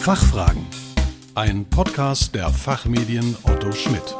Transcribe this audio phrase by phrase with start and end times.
[0.00, 0.64] Fachfragen.
[1.34, 4.16] Ein Podcast der Fachmedien Otto Schmidt.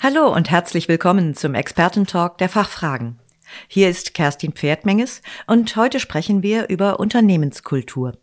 [0.00, 3.18] Hallo und herzlich willkommen zum Expertentalk der Fachfragen.
[3.68, 8.14] Hier ist Kerstin Pferdmenges und heute sprechen wir über Unternehmenskultur.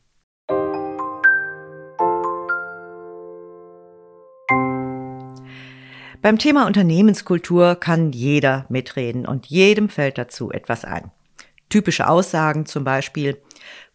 [6.23, 11.11] Beim Thema Unternehmenskultur kann jeder mitreden und jedem fällt dazu etwas ein.
[11.67, 13.41] Typische Aussagen zum Beispiel,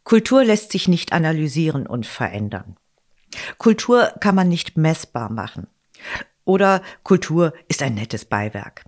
[0.05, 2.77] Kultur lässt sich nicht analysieren und verändern.
[3.57, 5.69] Kultur kann man nicht messbar machen.
[6.45, 8.85] Oder Kultur ist ein nettes Beiwerk.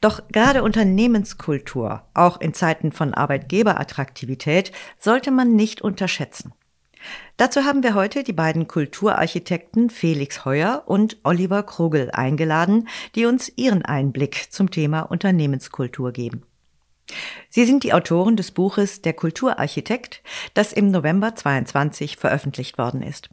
[0.00, 6.52] Doch gerade Unternehmenskultur, auch in Zeiten von Arbeitgeberattraktivität, sollte man nicht unterschätzen.
[7.36, 13.50] Dazu haben wir heute die beiden Kulturarchitekten Felix Heuer und Oliver Krugel eingeladen, die uns
[13.56, 16.42] ihren Einblick zum Thema Unternehmenskultur geben.
[17.48, 20.22] Sie sind die Autoren des Buches Der Kulturarchitekt,
[20.54, 23.30] das im November 22 veröffentlicht worden ist.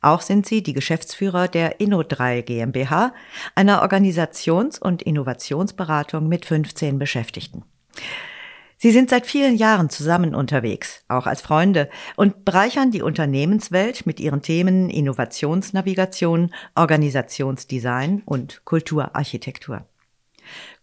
[0.00, 3.14] Auch sind sie die Geschäftsführer der Inno3 GmbH,
[3.54, 7.64] einer Organisations- und Innovationsberatung mit 15 Beschäftigten.
[8.82, 14.18] Sie sind seit vielen Jahren zusammen unterwegs, auch als Freunde, und bereichern die Unternehmenswelt mit
[14.20, 19.84] ihren Themen Innovationsnavigation, Organisationsdesign und Kulturarchitektur.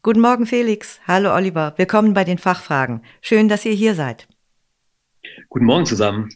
[0.04, 1.00] Guten Morgen, Felix.
[1.08, 1.74] Hallo, Oliver.
[1.78, 3.02] Willkommen bei den Fachfragen.
[3.20, 4.28] Schön, dass ihr hier seid.
[5.50, 6.30] Guten Morgen zusammen.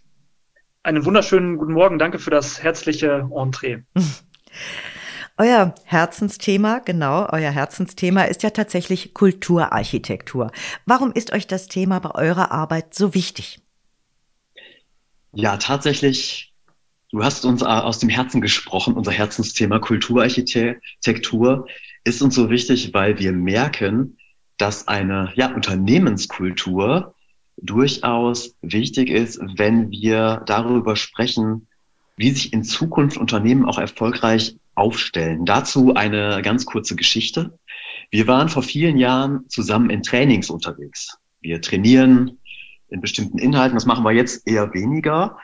[0.82, 2.00] Einen wunderschönen guten Morgen.
[2.00, 3.84] Danke für das herzliche Entree.
[5.37, 10.51] Euer Herzensthema, genau, euer Herzensthema ist ja tatsächlich Kulturarchitektur.
[10.85, 13.59] Warum ist euch das Thema bei eurer Arbeit so wichtig?
[15.33, 16.53] Ja, tatsächlich,
[17.11, 18.93] du hast uns aus dem Herzen gesprochen.
[18.95, 21.67] Unser Herzensthema Kulturarchitektur
[22.03, 24.17] ist uns so wichtig, weil wir merken,
[24.57, 27.15] dass eine ja, Unternehmenskultur
[27.58, 31.67] durchaus wichtig ist, wenn wir darüber sprechen,
[32.21, 35.43] wie sich in Zukunft Unternehmen auch erfolgreich aufstellen.
[35.45, 37.58] Dazu eine ganz kurze Geschichte.
[38.11, 41.17] Wir waren vor vielen Jahren zusammen in Trainings unterwegs.
[41.42, 42.37] Wir trainieren
[42.89, 43.76] in bestimmten Inhalten.
[43.76, 45.37] Das machen wir jetzt eher weniger.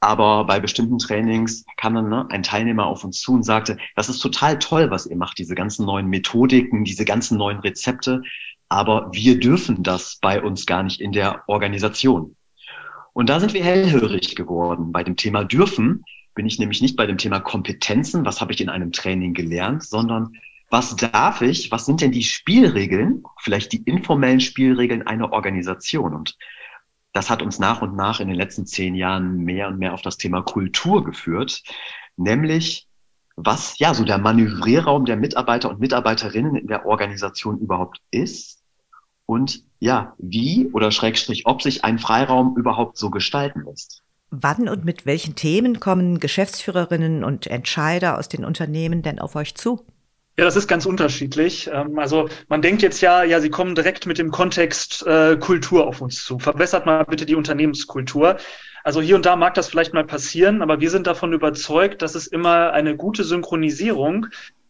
[0.00, 4.08] Aber bei bestimmten Trainings kam dann ne, ein Teilnehmer auf uns zu und sagte, das
[4.08, 8.22] ist total toll, was ihr macht, diese ganzen neuen Methodiken, diese ganzen neuen Rezepte.
[8.68, 12.36] Aber wir dürfen das bei uns gar nicht in der Organisation.
[13.12, 17.06] Und da sind wir hellhörig geworden bei dem Thema dürfen, bin ich nämlich nicht bei
[17.06, 20.36] dem Thema Kompetenzen, was habe ich in einem Training gelernt, sondern
[20.70, 26.14] was darf ich, was sind denn die Spielregeln, vielleicht die informellen Spielregeln einer Organisation?
[26.14, 26.36] Und
[27.12, 30.02] das hat uns nach und nach in den letzten zehn Jahren mehr und mehr auf
[30.02, 31.62] das Thema Kultur geführt,
[32.16, 32.88] nämlich
[33.36, 38.62] was ja so der Manövrierraum der Mitarbeiter und Mitarbeiterinnen in der Organisation überhaupt ist
[39.26, 44.03] und ja, wie oder Schrägstrich, ob sich ein Freiraum überhaupt so gestalten lässt.
[44.42, 49.54] Wann und mit welchen Themen kommen Geschäftsführerinnen und Entscheider aus den Unternehmen denn auf euch
[49.54, 49.84] zu?
[50.36, 51.70] Ja, das ist ganz unterschiedlich.
[51.72, 55.86] Ähm, also man denkt jetzt ja, ja, sie kommen direkt mit dem Kontext äh, Kultur
[55.86, 56.40] auf uns zu.
[56.40, 58.38] Verbessert mal bitte die Unternehmenskultur.
[58.82, 62.16] Also hier und da mag das vielleicht mal passieren, aber wir sind davon überzeugt, dass
[62.16, 64.26] es immer eine gute Synchronisierung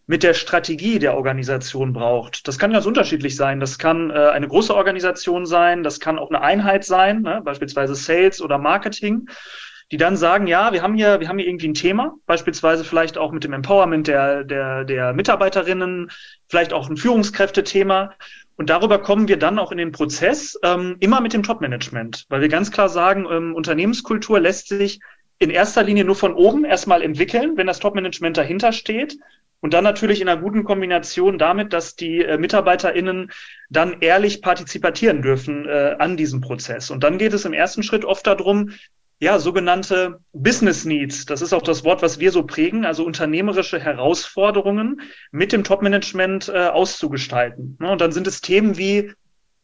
[0.06, 2.46] mit der Strategie der Organisation braucht.
[2.46, 3.60] Das kann ganz unterschiedlich sein.
[3.60, 7.40] Das kann äh, eine große Organisation sein, das kann auch eine Einheit sein, ne?
[7.42, 9.28] beispielsweise Sales oder Marketing,
[9.90, 13.16] die dann sagen, ja, wir haben hier, wir haben hier irgendwie ein Thema, beispielsweise vielleicht
[13.16, 16.10] auch mit dem Empowerment der, der, der Mitarbeiterinnen,
[16.48, 18.12] vielleicht auch ein Führungskräftethema.
[18.56, 22.40] Und darüber kommen wir dann auch in den Prozess, ähm, immer mit dem Top-Management, weil
[22.40, 25.00] wir ganz klar sagen, ähm, Unternehmenskultur lässt sich
[25.38, 29.18] in erster Linie nur von oben erstmal entwickeln, wenn das Top-Management dahinter steht.
[29.64, 33.30] Und dann natürlich in einer guten Kombination damit, dass die äh, MitarbeiterInnen
[33.70, 36.90] dann ehrlich partizipatieren dürfen äh, an diesem Prozess.
[36.90, 38.72] Und dann geht es im ersten Schritt oft darum,
[39.20, 43.80] ja, sogenannte Business Needs, das ist auch das Wort, was wir so prägen, also unternehmerische
[43.80, 45.00] Herausforderungen
[45.32, 47.78] mit dem Top-Management äh, auszugestalten.
[47.80, 47.90] Ne?
[47.90, 49.12] Und dann sind es Themen wie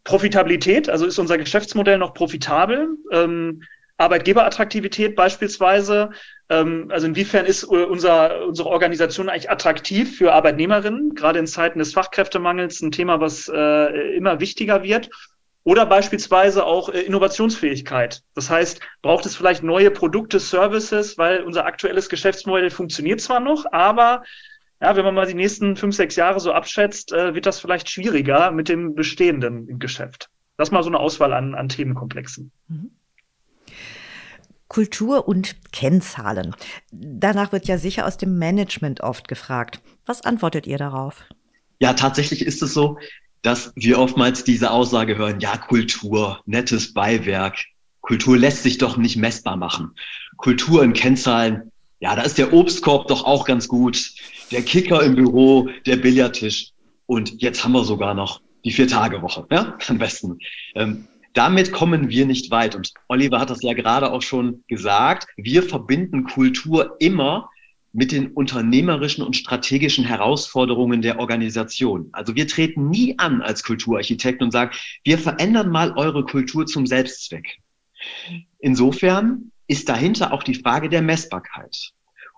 [0.04, 2.88] Profitabilität, also ist unser Geschäftsmodell noch profitabel?
[3.12, 3.64] Ähm,
[4.00, 6.10] Arbeitgeberattraktivität beispielsweise.
[6.48, 11.78] Ähm, also inwiefern ist äh, unser, unsere Organisation eigentlich attraktiv für Arbeitnehmerinnen, gerade in Zeiten
[11.78, 15.10] des Fachkräftemangels ein Thema, was äh, immer wichtiger wird.
[15.62, 18.22] Oder beispielsweise auch äh, Innovationsfähigkeit.
[18.34, 23.66] Das heißt, braucht es vielleicht neue Produkte, Services, weil unser aktuelles Geschäftsmodell funktioniert zwar noch,
[23.70, 24.22] aber
[24.80, 28.50] ja, wenn man mal die nächsten fünf, sechs Jahre so abschätzt, wird das vielleicht schwieriger
[28.50, 30.30] mit dem bestehenden Geschäft.
[30.56, 32.50] Das mal so eine Auswahl an, an Themenkomplexen.
[32.68, 32.90] Mhm.
[34.70, 36.54] Kultur und Kennzahlen.
[36.92, 39.80] Danach wird ja sicher aus dem Management oft gefragt.
[40.06, 41.24] Was antwortet ihr darauf?
[41.80, 42.96] Ja, tatsächlich ist es so,
[43.42, 47.58] dass wir oftmals diese Aussage hören, ja, Kultur, nettes Beiwerk.
[48.00, 49.96] Kultur lässt sich doch nicht messbar machen.
[50.36, 54.12] Kultur in Kennzahlen, ja, da ist der Obstkorb doch auch ganz gut,
[54.52, 56.70] der Kicker im Büro, der Billardtisch
[57.06, 60.38] und jetzt haben wir sogar noch die Vier-Tage-Woche, ja, am besten.
[60.76, 62.74] Ähm, damit kommen wir nicht weit.
[62.74, 65.26] Und Oliver hat das ja gerade auch schon gesagt.
[65.36, 67.50] Wir verbinden Kultur immer
[67.92, 72.08] mit den unternehmerischen und strategischen Herausforderungen der Organisation.
[72.12, 76.86] Also wir treten nie an als Kulturarchitekten und sagen, wir verändern mal eure Kultur zum
[76.86, 77.58] Selbstzweck.
[78.58, 81.90] Insofern ist dahinter auch die Frage der Messbarkeit.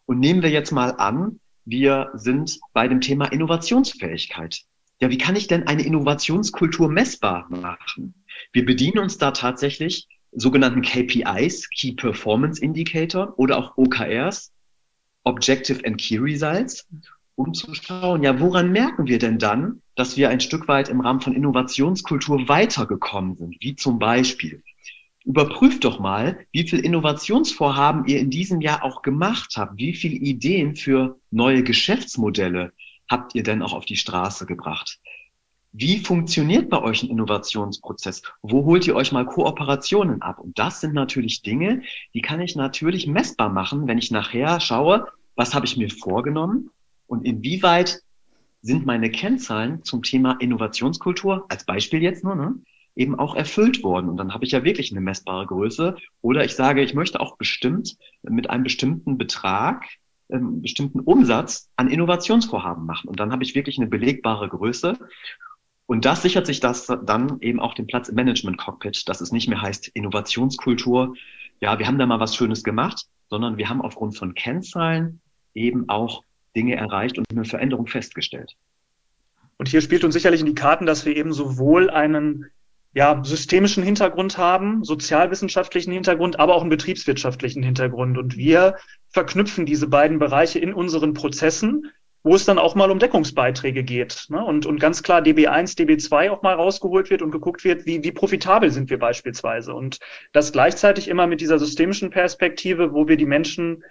[0.06, 4.62] Und nehmen wir jetzt mal an, wir sind bei dem Thema Innovationsfähigkeit.
[5.02, 8.14] Ja, wie kann ich denn eine Innovationskultur messbar machen?
[8.52, 14.52] Wir bedienen uns da tatsächlich sogenannten KPIs, Key Performance Indicator oder auch OKRs,
[15.25, 16.87] Objective and Key Results,
[17.34, 21.00] um zu schauen, ja, woran merken wir denn dann, dass wir ein Stück weit im
[21.00, 23.56] Rahmen von Innovationskultur weitergekommen sind?
[23.58, 24.62] Wie zum Beispiel,
[25.25, 29.78] überprüft doch mal, wie viel Innovationsvorhaben ihr in diesem Jahr auch gemacht habt.
[29.78, 32.72] Wie viele Ideen für neue Geschäftsmodelle
[33.08, 35.00] habt ihr denn auch auf die Straße gebracht?
[35.72, 38.22] Wie funktioniert bei euch ein Innovationsprozess?
[38.43, 40.38] Wo holt ihr euch mal Kooperationen ab?
[40.38, 41.82] Und das sind natürlich Dinge,
[42.12, 46.70] die kann ich natürlich messbar machen, wenn ich nachher schaue, was habe ich mir vorgenommen
[47.06, 48.02] und inwieweit
[48.62, 52.54] sind meine Kennzahlen zum Thema Innovationskultur, als Beispiel jetzt nur, ne,
[52.94, 54.08] eben auch erfüllt worden.
[54.08, 55.96] Und dann habe ich ja wirklich eine messbare Größe.
[56.20, 59.87] Oder ich sage, ich möchte auch bestimmt mit einem bestimmten Betrag,
[60.29, 63.09] ähm, bestimmten Umsatz an Innovationsvorhaben machen.
[63.09, 64.99] Und dann habe ich wirklich eine belegbare Größe.
[65.87, 69.49] Und das sichert sich das dann eben auch den Platz im Management-Cockpit, dass es nicht
[69.49, 71.15] mehr heißt Innovationskultur.
[71.61, 75.21] Ja, wir haben da mal was Schönes gemacht, sondern wir haben aufgrund von Kennzahlen
[75.55, 76.25] eben auch
[76.57, 78.57] Dinge erreicht und eine Veränderung festgestellt.
[79.59, 82.47] Und hier spielt uns sicherlich in die Karten, dass wir eben sowohl einen
[82.94, 88.19] ja, systemischen Hintergrund haben, sozialwissenschaftlichen Hintergrund, aber auch einen betriebswirtschaftlichen Hintergrund.
[88.19, 88.77] Und wir
[89.11, 91.91] verknüpfen diese beiden Bereiche in unseren Prozessen,
[92.23, 94.27] wo es dann auch mal um Deckungsbeiträge geht.
[94.29, 94.44] Ne?
[94.44, 98.12] Und, und ganz klar DB1, DB2 auch mal rausgeholt wird und geguckt wird, wie, wie
[98.12, 99.75] profitabel sind wir beispielsweise.
[99.75, 99.99] Und
[100.33, 103.83] das gleichzeitig immer mit dieser systemischen Perspektive, wo wir die Menschen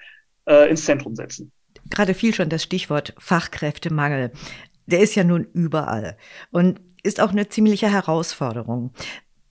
[0.45, 1.51] äh, ins Zentrum setzen.
[1.89, 4.31] Gerade fiel schon das Stichwort Fachkräftemangel.
[4.85, 6.17] Der ist ja nun überall.
[6.51, 8.93] Und ist auch eine ziemliche Herausforderung.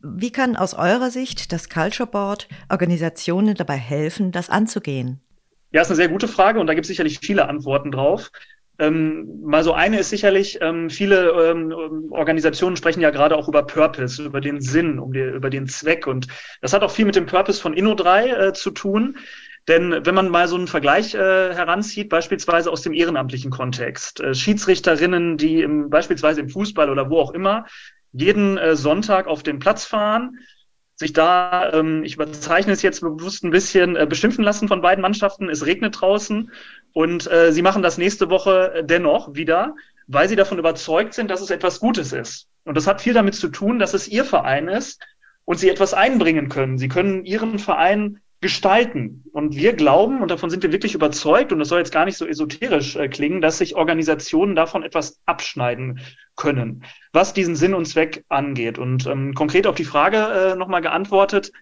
[0.03, 5.21] Wie kann aus eurer Sicht das Culture Board Organisationen dabei helfen, das anzugehen?
[5.73, 8.31] Ja, ist eine sehr gute Frage und da gibt es sicherlich viele Antworten drauf.
[8.81, 13.63] Ähm, mal so eine ist sicherlich, ähm, viele ähm, Organisationen sprechen ja gerade auch über
[13.63, 16.07] Purpose, über den Sinn, um die, über den Zweck.
[16.07, 16.29] Und
[16.63, 19.19] das hat auch viel mit dem Purpose von Inno3 äh, zu tun.
[19.69, 21.19] Denn wenn man mal so einen Vergleich äh,
[21.55, 27.19] heranzieht, beispielsweise aus dem ehrenamtlichen Kontext, äh, Schiedsrichterinnen, die im, beispielsweise im Fußball oder wo
[27.21, 27.67] auch immer
[28.13, 30.39] jeden äh, Sonntag auf den Platz fahren,
[30.97, 35.03] sich da, ähm, ich überzeichne es jetzt bewusst ein bisschen, äh, beschimpfen lassen von beiden
[35.03, 35.49] Mannschaften.
[35.49, 36.53] Es regnet draußen
[36.93, 39.75] und äh, sie machen das nächste Woche dennoch wieder,
[40.07, 42.49] weil sie davon überzeugt sind, dass es etwas Gutes ist.
[42.65, 45.01] Und das hat viel damit zu tun, dass es ihr Verein ist
[45.45, 46.77] und sie etwas einbringen können.
[46.77, 49.25] Sie können ihren Verein gestalten.
[49.33, 52.17] Und wir glauben, und davon sind wir wirklich überzeugt, und das soll jetzt gar nicht
[52.17, 56.01] so esoterisch äh, klingen, dass sich Organisationen davon etwas abschneiden
[56.37, 58.79] können, was diesen Sinn und Zweck angeht.
[58.79, 61.53] Und ähm, konkret auf die Frage äh, nochmal geantwortet,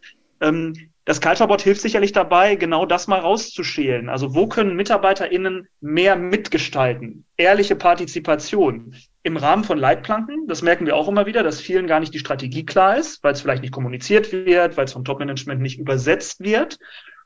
[0.41, 4.11] ähm, das Culture Board hilft sicherlich dabei, genau das mal rauszuschälen.
[4.11, 7.25] Also wo können MitarbeiterInnen mehr mitgestalten?
[7.39, 10.47] Ehrliche Partizipation im Rahmen von Leitplanken.
[10.47, 13.33] Das merken wir auch immer wieder, dass vielen gar nicht die Strategie klar ist, weil
[13.33, 16.79] es vielleicht nicht kommuniziert wird, weil es vom Topmanagement nicht übersetzt wird.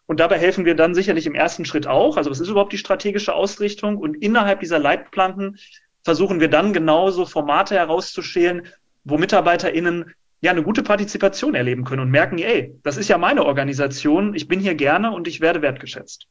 [0.07, 2.17] Und dabei helfen wir dann sicherlich im ersten Schritt auch.
[2.17, 3.97] Also was ist überhaupt die strategische Ausrichtung?
[3.97, 5.59] Und innerhalb dieser Leitplanken
[6.05, 8.67] versuchen wir dann genauso Formate herauszuschälen,
[9.05, 13.45] wo MitarbeiterInnen ja eine gute Partizipation erleben können und merken, ey, das ist ja meine
[13.47, 16.27] Organisation, ich bin hier gerne und ich werde wertgeschätzt.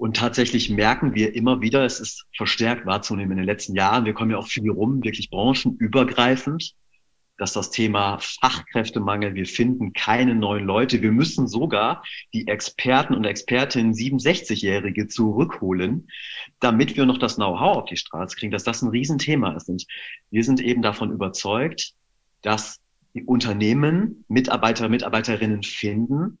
[0.00, 4.14] Und tatsächlich merken wir immer wieder, es ist verstärkt wahrzunehmen in den letzten Jahren, wir
[4.14, 6.74] kommen ja auch viel rum, wirklich branchenübergreifend,
[7.36, 12.02] dass das Thema Fachkräftemangel, wir finden keine neuen Leute, wir müssen sogar
[12.32, 16.08] die Experten und Expertinnen 67-Jährige zurückholen,
[16.60, 19.68] damit wir noch das Know-how auf die Straße kriegen, dass das ein Riesenthema ist.
[19.68, 19.84] Und
[20.30, 21.92] wir sind eben davon überzeugt,
[22.40, 22.80] dass
[23.12, 26.38] die Unternehmen Mitarbeiter, Mitarbeiterinnen finden,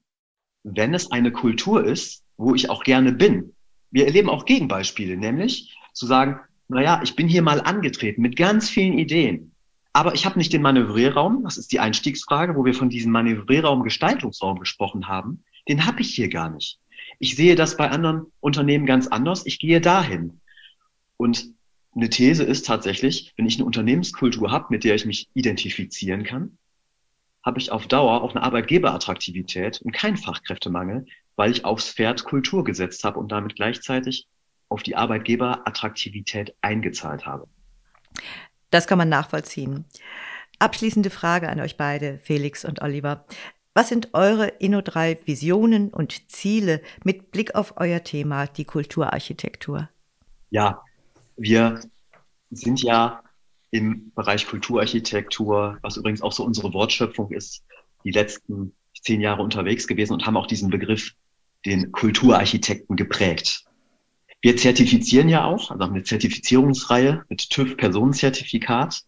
[0.62, 3.52] wenn es eine Kultur ist, wo ich auch gerne bin.
[3.90, 8.70] Wir erleben auch Gegenbeispiele, nämlich zu sagen, naja, ich bin hier mal angetreten mit ganz
[8.70, 9.52] vielen Ideen,
[9.92, 13.82] aber ich habe nicht den Manövrierraum, das ist die Einstiegsfrage, wo wir von diesem Manövrierraum,
[13.82, 16.78] Gestaltungsraum gesprochen haben, den habe ich hier gar nicht.
[17.18, 19.44] Ich sehe das bei anderen Unternehmen ganz anders.
[19.44, 20.40] Ich gehe dahin.
[21.18, 21.48] Und
[21.94, 26.56] eine These ist tatsächlich, wenn ich eine Unternehmenskultur habe, mit der ich mich identifizieren kann,
[27.42, 31.06] habe ich auf Dauer auch eine Arbeitgeberattraktivität und keinen Fachkräftemangel,
[31.40, 34.28] weil ich aufs Pferd Kultur gesetzt habe und damit gleichzeitig
[34.68, 37.48] auf die Arbeitgeberattraktivität eingezahlt habe.
[38.68, 39.86] Das kann man nachvollziehen.
[40.58, 43.24] Abschließende Frage an euch beide, Felix und Oliver.
[43.72, 49.88] Was sind eure Inno3 Visionen und Ziele mit Blick auf euer Thema, die Kulturarchitektur?
[50.50, 50.82] Ja,
[51.38, 51.80] wir
[52.50, 53.22] sind ja
[53.70, 57.64] im Bereich Kulturarchitektur, was übrigens auch so unsere Wortschöpfung ist,
[58.04, 61.14] die letzten zehn Jahre unterwegs gewesen und haben auch diesen Begriff,
[61.66, 63.64] den Kulturarchitekten geprägt.
[64.40, 69.02] Wir zertifizieren ja auch, also haben eine Zertifizierungsreihe mit TÜV Personenzertifikat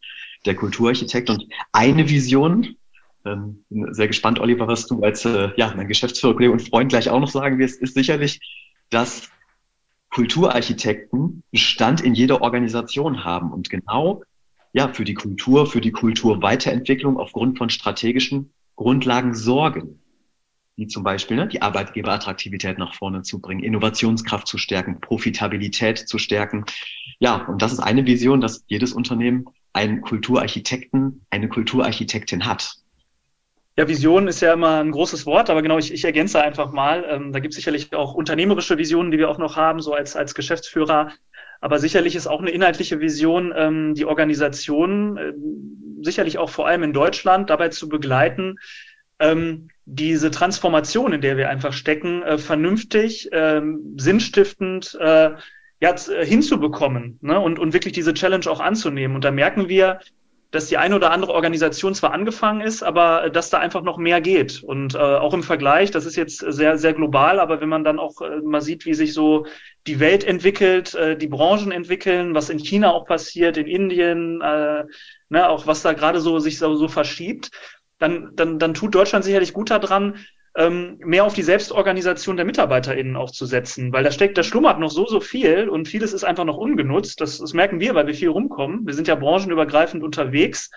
[0.44, 2.76] der Kulturarchitekt und eine Vision,
[3.25, 6.90] ähm, bin sehr gespannt, Oliver, was du als äh, ja, mein Geschäftsführer, Kollege und Freund
[6.90, 8.40] gleich auch noch sagen wirst, ist sicherlich,
[8.90, 9.30] dass
[10.11, 14.23] Kulturarchitekten Bestand in jeder Organisation haben und genau
[14.75, 20.01] ja, für die Kultur, für die Kulturweiterentwicklung aufgrund von strategischen Grundlagen sorgen
[20.76, 26.19] wie zum Beispiel ne, die Arbeitgeberattraktivität nach vorne zu bringen, Innovationskraft zu stärken, Profitabilität zu
[26.19, 26.64] stärken.
[27.19, 32.76] Ja, und das ist eine Vision, dass jedes Unternehmen einen Kulturarchitekten, eine Kulturarchitektin hat.
[33.76, 37.07] Ja, Vision ist ja immer ein großes Wort, aber genau, ich, ich ergänze einfach mal.
[37.09, 40.14] Ähm, da gibt es sicherlich auch unternehmerische Visionen, die wir auch noch haben, so als,
[40.14, 41.12] als Geschäftsführer.
[41.62, 45.33] Aber sicherlich ist auch eine inhaltliche Vision, ähm, die Organisation, äh,
[46.02, 48.59] sicherlich auch vor allem in Deutschland, dabei zu begleiten,
[49.19, 55.31] ähm, diese Transformation, in der wir einfach stecken, äh, vernünftig, ähm, sinnstiftend äh,
[55.81, 57.40] ja, äh, hinzubekommen ne?
[57.40, 59.16] und, und wirklich diese Challenge auch anzunehmen.
[59.16, 59.99] Und da merken wir,
[60.52, 64.21] dass die eine oder andere Organisation zwar angefangen ist, aber dass da einfach noch mehr
[64.21, 64.62] geht.
[64.62, 67.99] Und äh, auch im Vergleich, das ist jetzt sehr, sehr global, aber wenn man dann
[67.99, 69.47] auch äh, mal sieht, wie sich so
[69.87, 74.85] die Welt entwickelt, äh, die Branchen entwickeln, was in China auch passiert, in Indien, äh,
[75.31, 77.50] ne, auch was da gerade so sich so, so verschiebt,
[78.02, 80.16] dann, dann, dann tut Deutschland sicherlich gut daran,
[80.56, 84.78] ähm, mehr auf die Selbstorganisation der MitarbeiterInnen auch zu setzen, weil da steckt, da schlummert
[84.80, 87.21] noch so, so viel und vieles ist einfach noch ungenutzt.
[87.21, 88.87] Das, das merken wir, weil wir viel rumkommen.
[88.87, 90.71] Wir sind ja branchenübergreifend unterwegs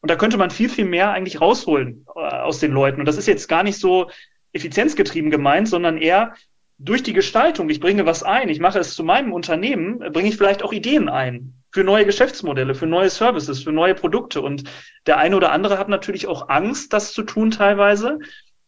[0.00, 3.00] und da könnte man viel, viel mehr eigentlich rausholen äh, aus den Leuten.
[3.00, 4.10] Und das ist jetzt gar nicht so
[4.52, 6.34] effizienzgetrieben gemeint, sondern eher
[6.78, 7.68] durch die Gestaltung.
[7.68, 11.08] Ich bringe was ein, ich mache es zu meinem Unternehmen, bringe ich vielleicht auch Ideen
[11.08, 14.40] ein für neue Geschäftsmodelle, für neue Services, für neue Produkte.
[14.40, 14.64] Und
[15.06, 18.18] der eine oder andere hat natürlich auch Angst, das zu tun teilweise.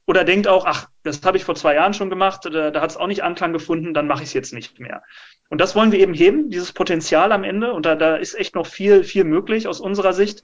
[0.06, 2.90] Oder denkt auch, ach, das habe ich vor zwei Jahren schon gemacht, da, da hat
[2.90, 5.02] es auch nicht Anklang gefunden, dann mache ich es jetzt nicht mehr.
[5.49, 7.73] Und das wollen wir eben heben, dieses Potenzial am Ende.
[7.73, 10.42] Und da, da ist echt noch viel, viel möglich aus unserer Sicht.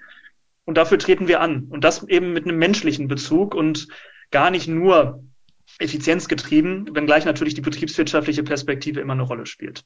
[0.65, 1.67] Und dafür treten wir an.
[1.71, 3.89] Und das eben mit einem menschlichen Bezug und
[4.31, 5.25] gar nicht nur
[5.79, 9.85] effizienzgetrieben, wenngleich natürlich die betriebswirtschaftliche Perspektive immer eine Rolle spielt.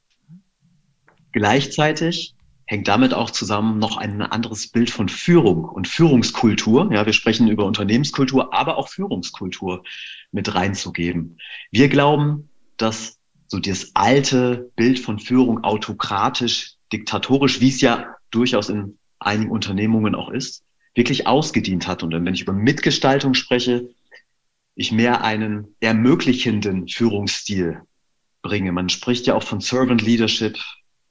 [1.31, 6.91] Gleichzeitig hängt damit auch zusammen noch ein anderes Bild von Führung und Führungskultur.
[6.93, 9.83] Ja, wir sprechen über Unternehmenskultur, aber auch Führungskultur
[10.31, 11.37] mit reinzugeben.
[11.71, 18.69] Wir glauben, dass so das alte Bild von Führung autokratisch, diktatorisch, wie es ja durchaus
[18.69, 20.63] in einigen Unternehmungen auch ist,
[20.95, 22.03] wirklich ausgedient hat.
[22.03, 23.89] Und wenn ich über Mitgestaltung spreche,
[24.75, 27.81] ich mehr einen ermöglichenden Führungsstil
[28.41, 28.71] bringe.
[28.71, 30.57] Man spricht ja auch von Servant Leadership,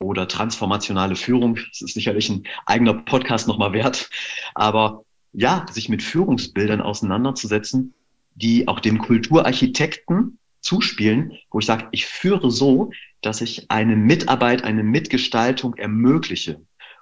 [0.03, 1.57] oder transformationale Führung.
[1.57, 4.11] Das ist sicherlich ein eigener Podcast nochmal wert.
[4.55, 7.95] Aber ja, sich mit Führungsbildern auseinanderzusetzen,
[8.35, 12.91] die auch dem Kulturarchitekten zuspielen, wo ich sage, ich führe so,
[13.21, 16.61] dass ich eine Mitarbeit, eine Mitgestaltung ermögliche.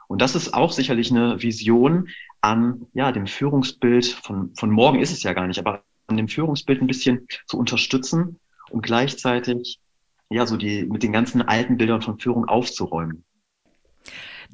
[0.09, 2.09] Und das ist auch sicherlich eine Vision
[2.41, 6.29] an ja, dem Führungsbild von, von morgen ist es ja gar nicht, aber an dem
[6.29, 8.41] Führungsbild ein bisschen zu unterstützen
[8.71, 9.79] und gleichzeitig
[10.31, 13.25] ja, so die, mit den ganzen alten Bildern von Führung aufzuräumen.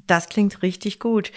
[0.07, 1.31] Das klingt richtig gut.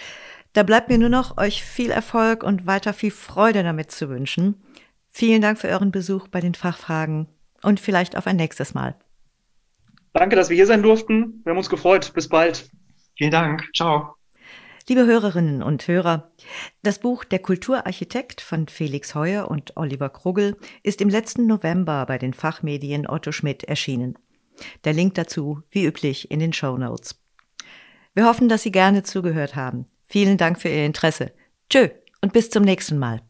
[0.53, 4.61] Da bleibt mir nur noch, euch viel Erfolg und weiter viel Freude damit zu wünschen.
[5.07, 7.27] Vielen Dank für euren Besuch bei den Fachfragen
[7.61, 8.95] und vielleicht auf ein nächstes Mal.
[10.13, 11.41] Danke, dass wir hier sein durften.
[11.43, 12.11] Wir haben uns gefreut.
[12.13, 12.69] Bis bald.
[13.15, 13.69] Vielen Dank.
[13.75, 14.15] Ciao.
[14.89, 16.31] Liebe Hörerinnen und Hörer,
[16.81, 22.17] das Buch Der Kulturarchitekt von Felix Heuer und Oliver Krugel ist im letzten November bei
[22.17, 24.17] den Fachmedien Otto Schmidt erschienen.
[24.83, 27.21] Der Link dazu, wie üblich, in den Show Notes.
[28.13, 29.85] Wir hoffen, dass Sie gerne zugehört haben.
[30.05, 31.31] Vielen Dank für Ihr Interesse.
[31.69, 31.89] Tschö
[32.21, 33.21] und bis zum nächsten Mal.